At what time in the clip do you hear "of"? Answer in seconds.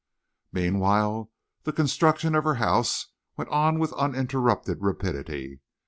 2.33-2.43